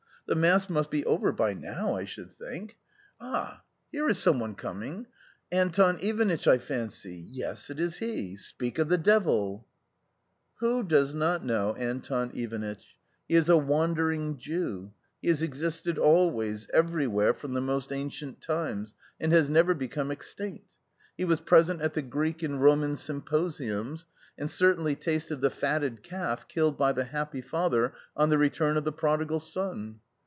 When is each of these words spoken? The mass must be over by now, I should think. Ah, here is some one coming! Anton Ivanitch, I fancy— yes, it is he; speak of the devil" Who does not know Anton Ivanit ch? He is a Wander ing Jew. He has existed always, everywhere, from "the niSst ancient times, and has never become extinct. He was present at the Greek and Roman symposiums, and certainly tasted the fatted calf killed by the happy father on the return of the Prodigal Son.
The 0.27 0.35
mass 0.35 0.69
must 0.69 0.89
be 0.89 1.03
over 1.05 1.33
by 1.33 1.53
now, 1.55 1.97
I 1.97 2.05
should 2.05 2.31
think. 2.31 2.77
Ah, 3.19 3.63
here 3.91 4.07
is 4.07 4.17
some 4.17 4.39
one 4.39 4.55
coming! 4.55 5.07
Anton 5.51 5.99
Ivanitch, 5.99 6.47
I 6.47 6.57
fancy— 6.57 7.15
yes, 7.33 7.69
it 7.69 7.81
is 7.81 7.97
he; 7.97 8.37
speak 8.37 8.79
of 8.79 8.87
the 8.87 8.97
devil" 8.97 9.67
Who 10.61 10.83
does 10.83 11.13
not 11.13 11.43
know 11.43 11.73
Anton 11.75 12.29
Ivanit 12.31 12.79
ch? 12.79 12.95
He 13.27 13.35
is 13.35 13.49
a 13.49 13.57
Wander 13.57 14.09
ing 14.09 14.37
Jew. 14.37 14.93
He 15.21 15.27
has 15.27 15.41
existed 15.41 15.97
always, 15.97 16.65
everywhere, 16.73 17.33
from 17.33 17.53
"the 17.53 17.59
niSst 17.59 17.91
ancient 17.93 18.39
times, 18.39 18.95
and 19.19 19.33
has 19.33 19.49
never 19.49 19.73
become 19.73 20.11
extinct. 20.11 20.77
He 21.17 21.25
was 21.25 21.41
present 21.41 21.81
at 21.81 21.93
the 21.93 22.01
Greek 22.01 22.41
and 22.41 22.61
Roman 22.61 22.95
symposiums, 22.95 24.05
and 24.37 24.49
certainly 24.49 24.95
tasted 24.95 25.41
the 25.41 25.49
fatted 25.49 26.03
calf 26.03 26.47
killed 26.47 26.77
by 26.77 26.93
the 26.93 27.03
happy 27.03 27.41
father 27.41 27.93
on 28.15 28.29
the 28.29 28.37
return 28.37 28.77
of 28.77 28.85
the 28.85 28.93
Prodigal 28.93 29.41
Son. 29.41 29.99